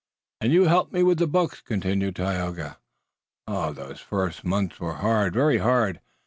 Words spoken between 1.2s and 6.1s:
books," continued Tayoga. "Ah, those first months were hard, very hard!"